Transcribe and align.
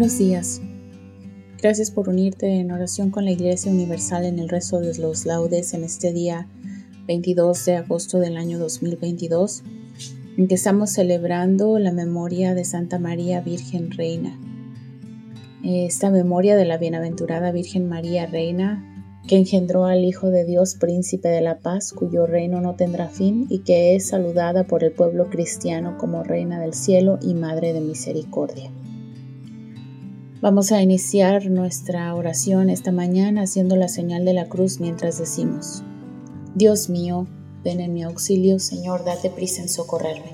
Buenos 0.00 0.16
días. 0.16 0.62
Gracias 1.60 1.90
por 1.90 2.08
unirte 2.08 2.58
en 2.58 2.72
oración 2.72 3.10
con 3.10 3.26
la 3.26 3.32
Iglesia 3.32 3.70
Universal 3.70 4.24
en 4.24 4.38
el 4.38 4.48
resto 4.48 4.80
de 4.80 4.96
los 4.96 5.26
laudes 5.26 5.74
en 5.74 5.84
este 5.84 6.14
día 6.14 6.48
22 7.06 7.66
de 7.66 7.76
agosto 7.76 8.18
del 8.18 8.38
año 8.38 8.58
2022, 8.58 9.62
en 10.38 10.48
que 10.48 10.54
estamos 10.54 10.88
celebrando 10.88 11.78
la 11.78 11.92
memoria 11.92 12.54
de 12.54 12.64
Santa 12.64 12.98
María 12.98 13.42
Virgen 13.42 13.90
Reina. 13.90 14.40
Esta 15.62 16.08
memoria 16.08 16.56
de 16.56 16.64
la 16.64 16.78
bienaventurada 16.78 17.52
Virgen 17.52 17.86
María 17.86 18.24
Reina, 18.24 19.06
que 19.28 19.36
engendró 19.36 19.84
al 19.84 20.02
Hijo 20.02 20.30
de 20.30 20.46
Dios, 20.46 20.76
Príncipe 20.76 21.28
de 21.28 21.42
la 21.42 21.58
Paz, 21.58 21.92
cuyo 21.92 22.24
reino 22.24 22.62
no 22.62 22.74
tendrá 22.74 23.10
fin 23.10 23.46
y 23.50 23.58
que 23.64 23.94
es 23.96 24.08
saludada 24.08 24.64
por 24.64 24.82
el 24.82 24.92
pueblo 24.92 25.28
cristiano 25.28 25.98
como 25.98 26.22
Reina 26.22 26.58
del 26.58 26.72
Cielo 26.72 27.18
y 27.20 27.34
Madre 27.34 27.74
de 27.74 27.82
Misericordia. 27.82 28.70
Vamos 30.42 30.72
a 30.72 30.80
iniciar 30.80 31.50
nuestra 31.50 32.14
oración 32.14 32.70
esta 32.70 32.92
mañana 32.92 33.42
haciendo 33.42 33.76
la 33.76 33.88
señal 33.88 34.24
de 34.24 34.32
la 34.32 34.46
cruz 34.46 34.80
mientras 34.80 35.18
decimos, 35.18 35.82
Dios 36.54 36.88
mío, 36.88 37.26
ven 37.62 37.78
en 37.80 37.92
mi 37.92 38.02
auxilio, 38.04 38.58
Señor, 38.58 39.04
date 39.04 39.28
prisa 39.28 39.60
en 39.60 39.68
socorrerme. 39.68 40.32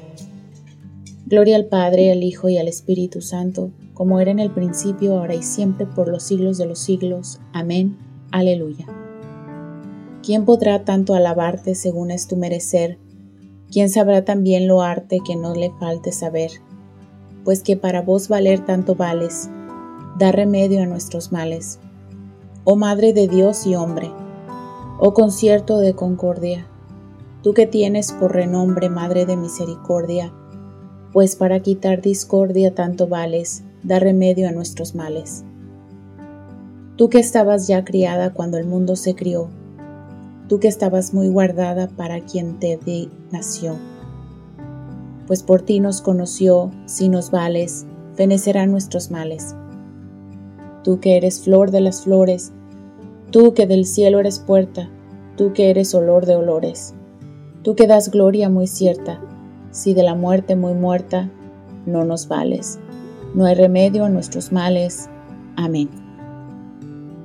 Gloria 1.27 1.57
al 1.57 1.65
Padre, 1.65 2.13
al 2.13 2.23
Hijo 2.23 2.49
y 2.49 2.57
al 2.57 2.69
Espíritu 2.69 3.21
Santo, 3.21 3.73
como 3.95 4.21
era 4.21 4.31
en 4.31 4.39
el 4.39 4.53
principio, 4.53 5.19
ahora 5.19 5.35
y 5.35 5.43
siempre, 5.43 5.87
por 5.87 6.07
los 6.07 6.23
siglos 6.23 6.57
de 6.57 6.67
los 6.67 6.79
siglos. 6.79 7.41
Amén. 7.53 7.99
Aleluya. 8.31 8.87
¿Quién 10.23 10.45
podrá 10.45 10.85
tanto 10.85 11.17
alabarte 11.17 11.75
según 11.75 12.13
es 12.13 12.29
tu 12.29 12.37
merecer? 12.37 13.01
¿Quién 13.73 13.91
sabrá 13.91 14.25
también 14.25 14.69
lo 14.69 14.83
arte 14.83 15.19
que 15.27 15.35
no 15.35 15.53
le 15.57 15.73
falte 15.81 16.13
saber? 16.13 16.53
Pues 17.45 17.65
que 17.65 17.77
para 17.77 18.03
vos 18.03 18.29
valer 18.29 18.65
tanto 18.65 18.95
vales, 18.95 19.51
da 20.19 20.33
remedio 20.33 20.83
a 20.83 20.87
nuestros 20.87 21.31
males. 21.31 21.79
Oh 22.65 22.77
Madre 22.77 23.13
de 23.13 23.29
Dios 23.29 23.67
y 23.67 23.75
hombre, 23.75 24.11
oh 24.99 25.13
concierto 25.13 25.79
de 25.79 25.95
concordia, 25.95 26.67
tú 27.43 27.53
que 27.53 27.67
tienes 27.67 28.13
por 28.13 28.33
renombre 28.33 28.89
Madre 28.89 29.27
de 29.27 29.37
Misericordia, 29.37 30.33
pues 31.13 31.37
para 31.37 31.61
quitar 31.61 32.01
discordia 32.01 32.75
tanto 32.75 33.07
vales, 33.07 33.63
da 33.83 33.99
remedio 33.99 34.49
a 34.49 34.53
nuestros 34.53 34.95
males. 34.95 35.45
Tú 36.97 37.11
que 37.11 37.19
estabas 37.19 37.67
ya 37.67 37.85
criada 37.85 38.33
cuando 38.33 38.57
el 38.57 38.65
mundo 38.65 38.97
se 38.97 39.15
crió, 39.15 39.49
tú 40.49 40.61
que 40.61 40.69
estabas 40.69 41.13
muy 41.13 41.29
guardada 41.29 41.89
para 41.89 42.21
quien 42.21 42.59
te 42.59 42.79
nació, 43.31 43.77
pues 45.27 45.43
por 45.43 45.61
ti 45.61 45.79
nos 45.79 46.01
conoció, 46.01 46.71
si 46.87 47.11
nos 47.11 47.31
vales, 47.31 47.85
fenecerán 48.15 48.71
nuestros 48.71 49.11
males 49.11 49.55
tú 50.87 51.01
que 51.01 51.17
eres 51.17 51.41
flor 51.41 51.73
de 51.73 51.81
las 51.81 52.03
flores, 52.03 52.53
tú 53.33 53.55
que 53.55 53.67
del 53.67 53.87
cielo 53.87 54.21
eres 54.21 54.39
puerta, 54.39 54.89
tú 55.37 55.53
que 55.53 55.69
eres 55.69 55.93
olor 55.97 56.27
de 56.27 56.37
olores, 56.37 56.95
tú 57.65 57.75
que 57.75 57.89
das 57.89 58.13
gloria 58.13 58.49
muy 58.51 58.69
cierta, 58.69 59.21
si 59.73 59.95
de 59.95 60.05
la 60.05 60.15
muerte 60.15 60.55
muy 60.55 60.75
muerta 60.75 61.29
no 61.87 62.05
nos 62.05 62.29
vales. 62.29 62.79
No 63.35 63.47
hay 63.47 63.57
remedio 63.57 64.05
a 64.05 64.11
nuestros 64.11 64.53
males. 64.53 65.09
Amén. 65.57 65.91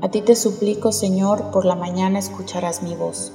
A 0.02 0.10
ti 0.10 0.22
te 0.22 0.36
suplico, 0.36 0.92
Señor, 0.92 1.52
por 1.52 1.64
la 1.64 1.76
mañana 1.76 2.18
escucharás 2.18 2.82
mi 2.82 2.96
voz. 2.96 3.32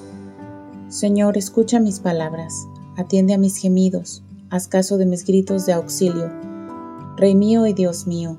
Señor, 0.88 1.38
escucha 1.38 1.78
mis 1.78 2.00
palabras, 2.00 2.66
atiende 2.96 3.32
a 3.32 3.38
mis 3.38 3.58
gemidos, 3.58 4.24
haz 4.50 4.66
caso 4.66 4.98
de 4.98 5.06
mis 5.06 5.24
gritos 5.24 5.66
de 5.66 5.74
auxilio. 5.74 6.32
Rey 7.16 7.36
mío 7.36 7.64
y 7.68 7.74
Dios 7.74 8.08
mío, 8.08 8.38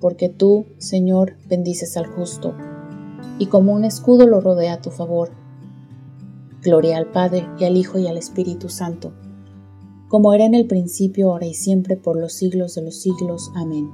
porque 0.00 0.28
tú, 0.28 0.66
Señor, 0.78 1.36
bendices 1.48 1.96
al 1.96 2.06
justo, 2.06 2.54
y 3.38 3.46
como 3.46 3.72
un 3.72 3.84
escudo 3.84 4.26
lo 4.26 4.40
rodea 4.40 4.74
a 4.74 4.82
tu 4.82 4.90
favor. 4.90 5.30
Gloria 6.62 6.96
al 6.96 7.06
Padre, 7.06 7.46
y 7.58 7.64
al 7.64 7.76
Hijo, 7.76 7.98
y 7.98 8.06
al 8.06 8.16
Espíritu 8.16 8.68
Santo, 8.68 9.12
como 10.10 10.34
era 10.34 10.44
en 10.44 10.54
el 10.54 10.66
principio, 10.66 11.30
ahora 11.30 11.46
y 11.46 11.54
siempre, 11.54 11.96
por 11.96 12.16
los 12.16 12.32
siglos 12.32 12.74
de 12.74 12.82
los 12.82 13.00
siglos. 13.00 13.52
Amén. 13.54 13.92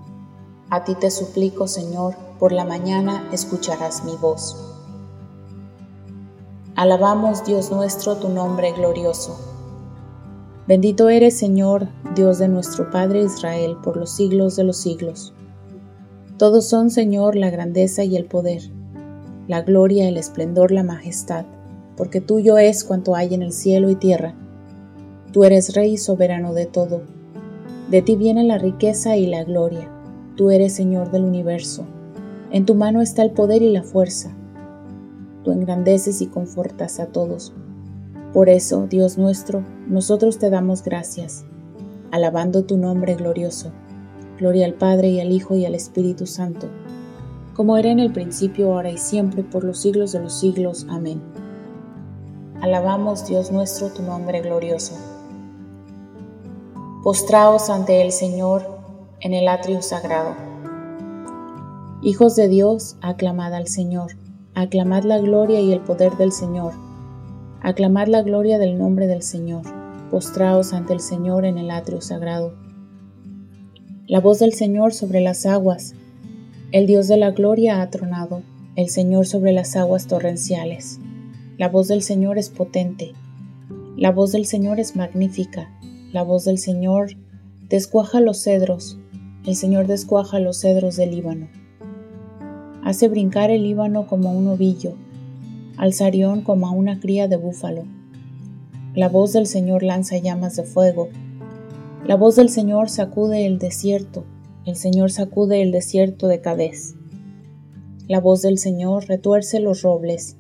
A 0.71 0.83
ti 0.83 0.95
te 0.95 1.11
suplico, 1.11 1.69
Señor, 1.69 2.15
por 2.39 2.53
la 2.53 2.65
mañana 2.65 3.29
escucharás 3.33 4.03
mi 4.03 4.17
voz. 4.17 4.57
Alabamos, 6.75 7.45
Dios 7.45 7.71
nuestro, 7.71 8.17
tu 8.17 8.31
nombre 8.31 8.73
glorioso. 8.73 9.39
Bendito 10.67 11.11
eres, 11.11 11.39
Señor, 11.39 11.89
Dios 12.15 12.39
de 12.39 12.49
nuestro 12.49 12.91
Padre 12.91 13.23
Israel, 13.23 13.77
por 13.85 13.99
los 13.99 14.11
siglos 14.11 14.57
de 14.57 14.65
los 14.65 14.79
siglos. 14.79 15.35
Todos 16.39 16.69
son, 16.69 16.91
Señor, 16.91 17.35
la 17.35 17.49
grandeza 17.49 18.05
y 18.05 18.15
el 18.15 18.27
poder, 18.27 18.61
la 19.49 19.63
gloria, 19.63 20.07
el 20.07 20.19
esplendor, 20.19 20.71
la 20.71 20.83
majestad, 20.83 21.47
porque 21.97 22.21
tuyo 22.21 22.59
es 22.59 22.85
cuanto 22.85 23.15
hay 23.15 23.33
en 23.33 23.43
el 23.43 23.53
cielo 23.53 23.89
y 23.89 23.97
tierra. 23.97 24.35
Tú 25.33 25.45
eres 25.45 25.75
Rey 25.75 25.95
y 25.95 25.97
soberano 25.97 26.53
de 26.53 26.67
todo. 26.67 27.01
De 27.91 28.03
ti 28.03 28.17
viene 28.17 28.45
la 28.45 28.59
riqueza 28.59 29.17
y 29.17 29.27
la 29.27 29.45
gloria. 29.45 29.89
Tú 30.37 30.51
eres 30.51 30.75
Señor 30.75 31.11
del 31.11 31.25
universo. 31.25 31.87
En 32.51 32.67
tu 32.67 32.75
mano 32.75 33.01
está 33.01 33.23
el 33.23 33.31
poder 33.31 33.63
y 33.63 33.71
la 33.71 33.83
fuerza. 33.83 34.37
Tú 35.43 35.53
engrandeces 35.53 36.21
y 36.21 36.27
confortas 36.27 37.01
a 37.01 37.07
todos. 37.07 37.55
Por 38.35 38.51
eso, 38.51 38.87
Dios 38.89 39.17
nuestro, 39.17 39.65
nosotros 39.89 40.39
te 40.39 40.51
damos 40.51 40.85
gracias, 40.85 41.47
alabando 42.11 42.65
tu 42.65 42.77
nombre 42.77 43.15
glorioso. 43.15 43.73
Gloria 44.39 44.67
al 44.67 44.75
Padre 44.75 45.09
y 45.09 45.21
al 45.21 45.33
Hijo 45.33 45.57
y 45.57 45.65
al 45.65 45.75
Espíritu 45.75 46.27
Santo, 46.27 46.69
como 47.55 47.79
era 47.79 47.91
en 47.91 48.01
el 48.01 48.13
principio, 48.13 48.73
ahora 48.75 48.91
y 48.91 48.99
siempre, 48.99 49.43
por 49.43 49.65
los 49.65 49.79
siglos 49.79 50.13
de 50.13 50.21
los 50.21 50.39
siglos. 50.39 50.87
Amén. 50.91 51.23
Alabamos, 52.61 53.27
Dios 53.27 53.51
nuestro, 53.51 53.89
tu 53.89 54.03
nombre 54.03 54.43
glorioso. 54.43 54.95
Postraos 57.03 57.71
ante 57.71 58.03
el 58.03 58.13
Señor 58.13 58.67
en 59.21 59.33
el 59.33 59.49
atrio 59.49 59.81
sagrado. 59.81 60.35
Hijos 62.03 62.37
de 62.37 62.49
Dios, 62.49 62.97
aclamad 63.01 63.55
al 63.55 63.69
Señor, 63.69 64.13
aclamad 64.55 65.05
la 65.05 65.19
gloria 65.19 65.61
y 65.61 65.73
el 65.73 65.81
poder 65.81 66.17
del 66.17 66.33
Señor, 66.33 66.73
aclamad 67.63 68.09
la 68.09 68.23
gloria 68.23 68.59
del 68.59 68.77
nombre 68.77 69.07
del 69.07 69.23
Señor, 69.23 69.63
postraos 70.11 70.73
ante 70.73 70.93
el 70.93 71.01
Señor 71.01 71.45
en 71.45 71.59
el 71.59 71.71
atrio 71.71 72.01
sagrado. 72.01 72.66
La 74.09 74.21
voz 74.21 74.39
del 74.39 74.53
Señor 74.53 74.95
sobre 74.95 75.21
las 75.21 75.47
aguas, 75.47 75.97
el 76.71 76.87
Dios 76.87 77.09
de 77.09 77.17
la 77.17 77.33
gloria 77.33 77.83
ha 77.83 77.91
tronado, 77.91 78.43
el 78.77 78.89
Señor 78.89 79.27
sobre 79.27 79.51
las 79.51 79.75
aguas 79.75 80.07
torrenciales. 80.07 81.01
La 81.59 81.69
voz 81.69 81.89
del 81.89 82.03
Señor 82.03 82.39
es 82.39 82.49
potente, 82.49 83.15
la 83.97 84.13
voz 84.13 84.31
del 84.31 84.47
Señor 84.47 84.79
es 84.79 84.95
magnífica, 84.95 85.77
la 86.13 86.23
voz 86.23 86.45
del 86.45 86.59
Señor 86.59 87.17
descuaja 87.69 88.21
los 88.21 88.41
cedros, 88.45 88.97
el 89.45 89.57
Señor 89.57 89.89
descuaja 89.89 90.39
los 90.39 90.61
cedros 90.61 90.95
del 90.95 91.11
Líbano. 91.11 91.49
Hace 92.85 93.09
brincar 93.09 93.51
el 93.51 93.65
Líbano 93.65 94.07
como 94.07 94.31
un 94.31 94.47
ovillo, 94.47 94.95
al 95.77 95.93
Sarión 95.93 96.43
como 96.43 96.69
a 96.69 96.71
una 96.71 97.01
cría 97.01 97.27
de 97.27 97.39
búfalo. 97.39 97.83
La 98.95 99.09
voz 99.09 99.33
del 99.33 99.49
Señor 99.49 99.83
lanza 99.83 100.17
llamas 100.19 100.55
de 100.55 100.63
fuego. 100.63 101.09
La 102.07 102.15
voz 102.15 102.37
del 102.37 102.51
Señor 102.51 102.89
sacude 102.89 103.47
el 103.47 103.59
desierto. 103.59 104.25
El 104.65 104.77
Señor 104.77 105.11
sacude 105.11 105.61
el 105.61 105.73
desierto 105.73 106.29
de 106.29 106.41
Cadés. 106.41 106.95
La 108.07 108.21
voz 108.21 108.43
del 108.43 108.59
Señor 108.59 109.09
retuerce 109.09 109.59
los 109.59 109.83
robles. 109.83 110.37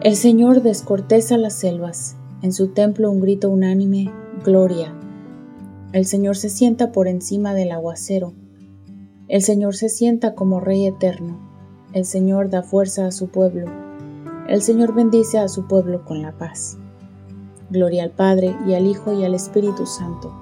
El 0.00 0.16
Señor 0.16 0.62
descorteza 0.62 1.36
las 1.36 1.52
selvas. 1.52 2.16
En 2.40 2.54
su 2.54 2.68
templo 2.68 3.10
un 3.10 3.20
grito 3.20 3.50
unánime, 3.50 4.10
Gloria. 4.42 4.98
El 5.92 6.06
Señor 6.06 6.38
se 6.38 6.48
sienta 6.48 6.92
por 6.92 7.08
encima 7.08 7.52
del 7.52 7.70
aguacero. 7.70 8.32
El 9.28 9.42
Señor 9.42 9.76
se 9.76 9.90
sienta 9.90 10.34
como 10.34 10.60
Rey 10.60 10.86
eterno. 10.86 11.38
El 11.92 12.06
Señor 12.06 12.48
da 12.48 12.62
fuerza 12.62 13.06
a 13.06 13.12
su 13.12 13.28
pueblo. 13.28 13.66
El 14.48 14.62
Señor 14.62 14.94
bendice 14.94 15.38
a 15.38 15.48
su 15.48 15.68
pueblo 15.68 16.06
con 16.06 16.22
la 16.22 16.32
paz. 16.38 16.78
Gloria 17.72 18.04
al 18.04 18.10
Padre 18.10 18.56
y 18.66 18.74
al 18.74 18.86
Hijo 18.86 19.12
y 19.12 19.24
al 19.24 19.34
Espíritu 19.34 19.86
Santo, 19.86 20.32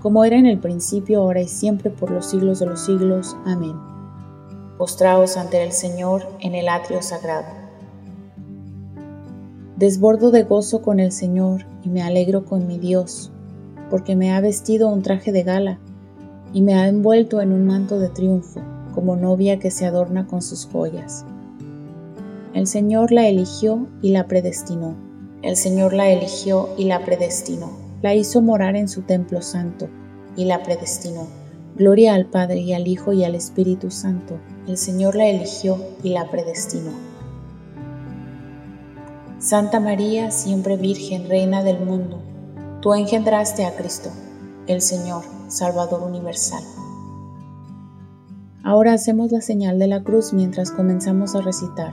como 0.00 0.24
era 0.24 0.36
en 0.36 0.46
el 0.46 0.58
principio, 0.58 1.22
ahora 1.22 1.40
y 1.40 1.48
siempre, 1.48 1.90
por 1.90 2.10
los 2.10 2.26
siglos 2.26 2.60
de 2.60 2.66
los 2.66 2.84
siglos. 2.84 3.36
Amén. 3.44 3.74
Postraos 4.78 5.36
ante 5.36 5.64
el 5.64 5.72
Señor 5.72 6.22
en 6.40 6.54
el 6.54 6.68
atrio 6.68 7.02
sagrado. 7.02 7.46
Desbordo 9.76 10.30
de 10.30 10.44
gozo 10.44 10.82
con 10.82 11.00
el 11.00 11.10
Señor 11.10 11.66
y 11.82 11.88
me 11.88 12.02
alegro 12.02 12.44
con 12.44 12.68
mi 12.68 12.78
Dios 12.78 13.32
porque 13.92 14.16
me 14.16 14.32
ha 14.32 14.40
vestido 14.40 14.88
un 14.88 15.02
traje 15.02 15.32
de 15.32 15.42
gala 15.42 15.78
y 16.54 16.62
me 16.62 16.72
ha 16.72 16.88
envuelto 16.88 17.42
en 17.42 17.52
un 17.52 17.66
manto 17.66 17.98
de 17.98 18.08
triunfo, 18.08 18.62
como 18.94 19.16
novia 19.16 19.58
que 19.58 19.70
se 19.70 19.84
adorna 19.84 20.26
con 20.26 20.40
sus 20.40 20.64
joyas. 20.64 21.26
El 22.54 22.66
Señor 22.66 23.12
la 23.12 23.28
eligió 23.28 23.86
y 24.00 24.12
la 24.12 24.26
predestinó. 24.26 24.94
El 25.42 25.56
Señor 25.56 25.92
la 25.92 26.08
eligió 26.08 26.70
y 26.76 26.84
la 26.84 27.04
predestinó. 27.04 27.70
La 28.00 28.14
hizo 28.14 28.40
morar 28.42 28.76
en 28.76 28.88
su 28.88 29.02
templo 29.02 29.42
santo 29.42 29.88
y 30.36 30.44
la 30.44 30.62
predestinó. 30.62 31.26
Gloria 31.76 32.14
al 32.14 32.26
Padre 32.26 32.60
y 32.60 32.72
al 32.72 32.86
Hijo 32.86 33.12
y 33.12 33.24
al 33.24 33.34
Espíritu 33.34 33.90
Santo. 33.90 34.38
El 34.66 34.76
Señor 34.76 35.16
la 35.16 35.26
eligió 35.26 35.78
y 36.02 36.10
la 36.10 36.30
predestinó. 36.30 36.90
Santa 39.38 39.80
María, 39.80 40.30
siempre 40.30 40.76
Virgen, 40.76 41.28
Reina 41.28 41.64
del 41.64 41.80
mundo, 41.80 42.22
Tú 42.82 42.94
engendraste 42.94 43.64
a 43.64 43.76
Cristo, 43.76 44.10
el 44.66 44.80
Señor, 44.80 45.22
Salvador 45.46 46.02
universal. 46.02 46.64
Ahora 48.64 48.92
hacemos 48.92 49.30
la 49.30 49.40
señal 49.40 49.78
de 49.78 49.86
la 49.86 50.02
cruz 50.02 50.32
mientras 50.32 50.72
comenzamos 50.72 51.36
a 51.36 51.42
recitar. 51.42 51.92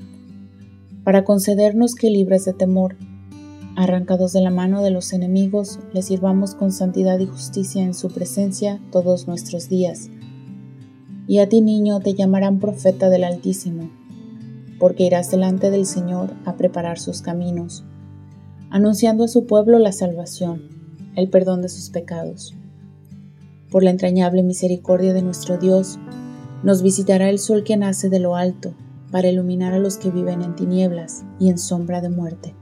para 1.03 1.23
concedernos 1.23 1.95
que 1.95 2.09
libres 2.09 2.45
de 2.45 2.53
temor, 2.53 2.97
arrancados 3.75 4.33
de 4.33 4.41
la 4.41 4.51
mano 4.51 4.83
de 4.83 4.91
los 4.91 5.13
enemigos, 5.13 5.79
le 5.93 6.01
sirvamos 6.01 6.55
con 6.55 6.71
santidad 6.71 7.19
y 7.19 7.25
justicia 7.25 7.83
en 7.83 7.93
su 7.93 8.09
presencia 8.09 8.79
todos 8.91 9.27
nuestros 9.27 9.69
días. 9.69 10.09
Y 11.27 11.39
a 11.39 11.49
ti, 11.49 11.61
niño, 11.61 11.99
te 11.99 12.13
llamarán 12.13 12.59
profeta 12.59 13.09
del 13.09 13.23
Altísimo, 13.23 13.89
porque 14.79 15.03
irás 15.03 15.31
delante 15.31 15.71
del 15.71 15.85
Señor 15.85 16.33
a 16.45 16.55
preparar 16.55 16.99
sus 16.99 17.21
caminos, 17.21 17.83
anunciando 18.69 19.23
a 19.23 19.27
su 19.27 19.45
pueblo 19.45 19.79
la 19.79 19.91
salvación 19.91 20.81
el 21.15 21.29
perdón 21.29 21.61
de 21.61 21.69
sus 21.69 21.89
pecados. 21.89 22.55
Por 23.69 23.83
la 23.83 23.91
entrañable 23.91 24.43
misericordia 24.43 25.13
de 25.13 25.21
nuestro 25.21 25.57
Dios, 25.57 25.99
nos 26.63 26.81
visitará 26.81 27.29
el 27.29 27.39
sol 27.39 27.63
que 27.63 27.77
nace 27.77 28.09
de 28.09 28.19
lo 28.19 28.35
alto, 28.35 28.73
para 29.11 29.29
iluminar 29.29 29.73
a 29.73 29.79
los 29.79 29.97
que 29.97 30.09
viven 30.09 30.41
en 30.41 30.55
tinieblas 30.55 31.23
y 31.39 31.49
en 31.49 31.57
sombra 31.57 32.01
de 32.01 32.09
muerte, 32.09 32.55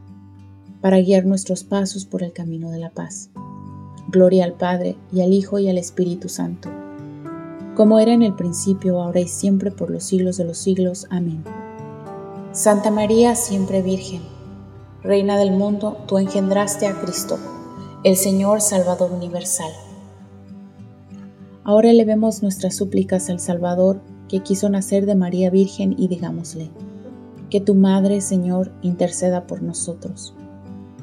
para 0.82 1.00
guiar 1.00 1.25
nuestros 1.25 1.63
pasos 1.63 2.06
por 2.06 2.24
el 2.24 2.34
camino 2.34 2.72
de 2.72 2.79
la 2.79 2.89
paz. 2.89 3.29
Gloria 4.10 4.44
al 4.44 4.53
Padre, 4.53 4.98
y 5.12 5.22
al 5.22 5.34
Hijo, 5.34 5.60
y 5.60 5.70
al 5.70 5.77
Espíritu 5.77 6.29
Santo, 6.29 6.70
como 7.75 8.00
era 8.00 8.12
en 8.12 8.24
el 8.24 8.34
principio, 8.34 9.01
ahora 9.01 9.22
y 9.22 9.27
siempre, 9.27 9.72
por 9.72 9.89
los 9.89 10.03
siglos 10.03 10.38
de 10.38 10.44
los 10.44 10.58
siglos. 10.58 11.08
Amén. 11.10 11.44
Santa 12.51 12.91
María, 12.91 13.36
siempre 13.36 13.82
Virgen, 13.82 14.22
Reina 15.01 15.38
del 15.38 15.51
mundo, 15.51 15.98
tú 16.08 16.18
engendraste 16.18 16.88
a 16.88 17.00
Cristo 17.00 17.39
el 18.03 18.15
Señor 18.15 18.62
Salvador 18.62 19.12
Universal. 19.12 19.72
Ahora 21.63 21.89
elevemos 21.89 22.41
nuestras 22.41 22.75
súplicas 22.75 23.29
al 23.29 23.39
Salvador 23.39 24.01
que 24.29 24.39
quiso 24.39 24.69
nacer 24.69 25.05
de 25.05 25.15
María 25.15 25.50
Virgen 25.50 25.93
y 25.98 26.07
digámosle, 26.07 26.69
que 27.50 27.59
tu 27.59 27.75
Madre, 27.75 28.21
Señor, 28.21 28.71
interceda 28.81 29.45
por 29.48 29.62
nosotros. 29.62 30.33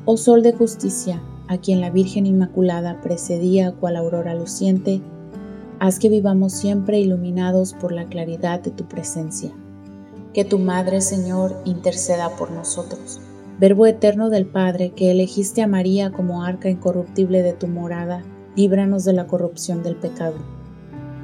Oh 0.07 0.17
Sol 0.17 0.43
de 0.43 0.55
justicia, 0.55 1.21
a 1.49 1.59
quien 1.59 1.83
la 1.83 1.91
Virgen 1.91 2.25
Inmaculada 2.25 3.03
precedía 3.03 3.73
cual 3.73 3.97
aurora 3.97 4.35
luciente, 4.35 5.03
haz 5.81 5.99
que 5.99 6.09
vivamos 6.09 6.55
siempre 6.55 7.01
iluminados 7.01 7.75
por 7.75 7.93
la 7.93 8.07
claridad 8.07 8.61
de 8.61 8.71
tu 8.71 8.87
presencia. 8.87 9.51
Que 10.33 10.45
tu 10.45 10.59
Madre, 10.59 11.03
Señor, 11.03 11.61
interceda 11.67 12.31
por 12.37 12.51
nosotros 12.51 13.21
Verbo 13.59 13.87
eterno 13.87 14.29
del 14.29 14.45
Padre, 14.45 14.91
que 14.91 15.11
elegiste 15.11 15.63
a 15.63 15.67
María 15.67 16.13
como 16.13 16.45
arca 16.45 16.69
incorruptible 16.69 17.43
de 17.43 17.55
tu 17.55 17.69
morada, 17.69 18.23
líbranos 18.55 19.07
de 19.07 19.15
la 19.15 19.27
corrupción 19.27 19.83
del 19.83 19.97
pecado. 19.97 20.37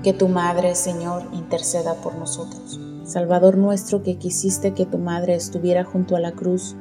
Que 0.02 0.12
tu 0.12 0.28
Madre, 0.28 0.75
Señor, 0.75 1.23
interceda 1.32 1.94
por 1.94 2.14
nosotros. 2.16 2.80
Salvador 3.04 3.56
nuestro, 3.56 4.02
que 4.02 4.18
quisiste 4.18 4.75
que 4.75 4.87
tu 4.87 4.99
Madre 4.99 5.35
estuviera 5.35 5.85
junto 5.85 6.16
a 6.16 6.21
la 6.21 6.32
cruz, 6.32 6.76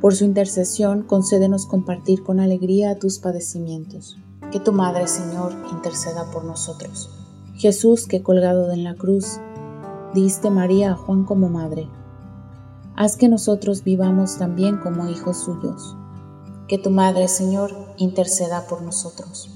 por 0.00 0.14
su 0.14 0.24
intercesión 0.24 1.02
concédenos 1.02 1.66
compartir 1.66 2.22
con 2.22 2.40
alegría 2.40 2.98
tus 2.98 3.18
padecimientos. 3.18 4.16
Que 4.52 4.60
tu 4.60 4.72
Madre, 4.72 5.08
Señor, 5.08 5.54
interceda 5.72 6.30
por 6.30 6.44
nosotros. 6.44 7.10
Jesús, 7.54 8.06
que 8.06 8.22
colgado 8.22 8.70
en 8.70 8.84
la 8.84 8.94
cruz, 8.94 9.40
diste 10.14 10.50
María 10.50 10.92
a 10.92 10.96
Juan 10.96 11.24
como 11.24 11.48
madre 11.48 11.88
haz 12.96 13.16
que 13.16 13.28
nosotros 13.28 13.84
vivamos 13.84 14.38
también 14.38 14.78
como 14.78 15.08
hijos 15.08 15.44
suyos. 15.44 15.94
Que 16.66 16.78
tu 16.78 16.90
Madre, 16.90 17.28
Señor, 17.28 17.70
interceda 17.98 18.66
por 18.66 18.82
nosotros. 18.82 19.50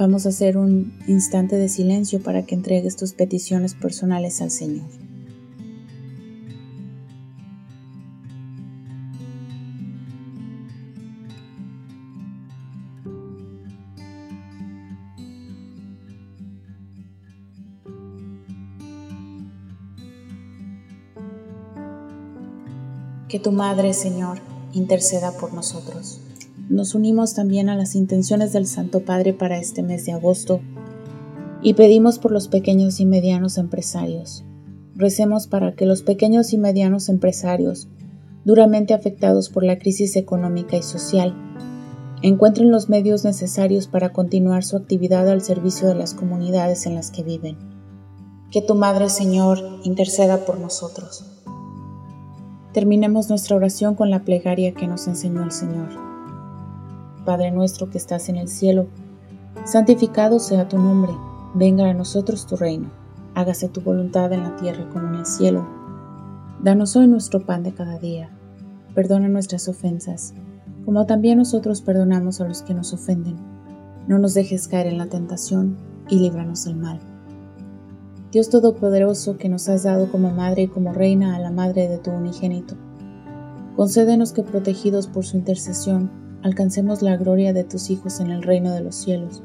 Vamos 0.00 0.24
a 0.24 0.30
hacer 0.30 0.56
un 0.56 0.94
instante 1.08 1.56
de 1.56 1.68
silencio 1.68 2.22
para 2.22 2.46
que 2.46 2.54
entregues 2.54 2.96
tus 2.96 3.12
peticiones 3.12 3.74
personales 3.74 4.40
al 4.40 4.50
Señor. 4.50 4.86
Que 23.28 23.38
tu 23.38 23.52
Madre, 23.52 23.92
Señor, 23.92 24.38
interceda 24.72 25.32
por 25.32 25.52
nosotros. 25.52 26.22
Nos 26.70 26.94
unimos 26.94 27.34
también 27.34 27.68
a 27.68 27.74
las 27.74 27.96
intenciones 27.96 28.52
del 28.52 28.64
Santo 28.64 29.00
Padre 29.00 29.32
para 29.32 29.58
este 29.58 29.82
mes 29.82 30.06
de 30.06 30.12
agosto 30.12 30.60
y 31.62 31.74
pedimos 31.74 32.20
por 32.20 32.30
los 32.30 32.46
pequeños 32.46 33.00
y 33.00 33.06
medianos 33.06 33.58
empresarios. 33.58 34.44
Recemos 34.94 35.48
para 35.48 35.74
que 35.74 35.84
los 35.84 36.02
pequeños 36.02 36.52
y 36.52 36.58
medianos 36.58 37.08
empresarios, 37.08 37.88
duramente 38.44 38.94
afectados 38.94 39.48
por 39.48 39.64
la 39.64 39.80
crisis 39.80 40.14
económica 40.14 40.76
y 40.76 40.84
social, 40.84 41.34
encuentren 42.22 42.70
los 42.70 42.88
medios 42.88 43.24
necesarios 43.24 43.88
para 43.88 44.12
continuar 44.12 44.62
su 44.62 44.76
actividad 44.76 45.28
al 45.28 45.42
servicio 45.42 45.88
de 45.88 45.96
las 45.96 46.14
comunidades 46.14 46.86
en 46.86 46.94
las 46.94 47.10
que 47.10 47.24
viven. 47.24 47.58
Que 48.52 48.62
tu 48.62 48.76
Madre, 48.76 49.08
Señor, 49.08 49.58
interceda 49.82 50.44
por 50.44 50.60
nosotros. 50.60 51.24
Terminemos 52.72 53.28
nuestra 53.28 53.56
oración 53.56 53.96
con 53.96 54.08
la 54.08 54.22
plegaria 54.22 54.72
que 54.72 54.86
nos 54.86 55.08
enseñó 55.08 55.42
el 55.42 55.50
Señor. 55.50 56.09
Padre 57.30 57.52
nuestro 57.52 57.88
que 57.88 57.96
estás 57.96 58.28
en 58.28 58.34
el 58.34 58.48
cielo, 58.48 58.88
santificado 59.64 60.40
sea 60.40 60.66
tu 60.66 60.78
nombre, 60.78 61.12
venga 61.54 61.88
a 61.88 61.94
nosotros 61.94 62.44
tu 62.44 62.56
reino, 62.56 62.90
hágase 63.36 63.68
tu 63.68 63.82
voluntad 63.82 64.32
en 64.32 64.42
la 64.42 64.56
tierra 64.56 64.88
como 64.92 65.06
en 65.06 65.14
el 65.14 65.26
cielo. 65.26 65.64
Danos 66.60 66.96
hoy 66.96 67.06
nuestro 67.06 67.46
pan 67.46 67.62
de 67.62 67.72
cada 67.72 68.00
día, 68.00 68.30
perdona 68.96 69.28
nuestras 69.28 69.68
ofensas, 69.68 70.34
como 70.84 71.06
también 71.06 71.38
nosotros 71.38 71.82
perdonamos 71.82 72.40
a 72.40 72.48
los 72.48 72.62
que 72.62 72.74
nos 72.74 72.92
ofenden. 72.92 73.36
No 74.08 74.18
nos 74.18 74.34
dejes 74.34 74.66
caer 74.66 74.88
en 74.88 74.98
la 74.98 75.06
tentación 75.06 75.76
y 76.08 76.18
líbranos 76.18 76.64
del 76.64 76.74
mal. 76.74 76.98
Dios 78.32 78.50
Todopoderoso 78.50 79.36
que 79.36 79.48
nos 79.48 79.68
has 79.68 79.84
dado 79.84 80.10
como 80.10 80.32
madre 80.32 80.62
y 80.62 80.66
como 80.66 80.92
reina 80.92 81.36
a 81.36 81.38
la 81.38 81.52
madre 81.52 81.86
de 81.86 81.98
tu 81.98 82.10
unigénito. 82.10 82.74
Concédenos 83.76 84.32
que 84.32 84.42
protegidos 84.42 85.06
por 85.06 85.24
su 85.24 85.36
intercesión 85.36 86.18
alcancemos 86.42 87.02
la 87.02 87.16
gloria 87.16 87.52
de 87.52 87.64
tus 87.64 87.90
hijos 87.90 88.20
en 88.20 88.30
el 88.30 88.42
reino 88.42 88.72
de 88.72 88.80
los 88.80 88.94
cielos. 88.94 89.42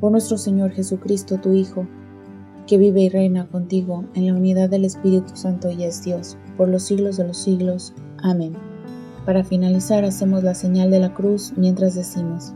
Por 0.00 0.12
nuestro 0.12 0.38
Señor 0.38 0.70
Jesucristo, 0.70 1.38
tu 1.38 1.52
Hijo, 1.52 1.86
que 2.66 2.78
vive 2.78 3.02
y 3.02 3.08
reina 3.08 3.46
contigo 3.48 4.04
en 4.14 4.26
la 4.26 4.34
unidad 4.34 4.68
del 4.68 4.84
Espíritu 4.84 5.36
Santo 5.36 5.70
y 5.70 5.84
es 5.84 6.04
Dios, 6.04 6.36
por 6.56 6.68
los 6.68 6.82
siglos 6.82 7.16
de 7.16 7.26
los 7.26 7.38
siglos. 7.38 7.94
Amén. 8.18 8.52
Para 9.24 9.44
finalizar 9.44 10.04
hacemos 10.04 10.42
la 10.42 10.54
señal 10.54 10.90
de 10.90 11.00
la 11.00 11.14
cruz 11.14 11.52
mientras 11.56 11.94
decimos, 11.94 12.52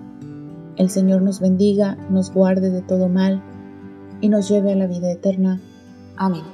El 0.76 0.90
Señor 0.90 1.22
nos 1.22 1.40
bendiga, 1.40 1.96
nos 2.10 2.32
guarde 2.32 2.70
de 2.70 2.82
todo 2.82 3.08
mal, 3.08 3.42
y 4.20 4.28
nos 4.28 4.48
lleve 4.48 4.72
a 4.72 4.76
la 4.76 4.86
vida 4.86 5.10
eterna. 5.10 5.60
Amén. 6.16 6.51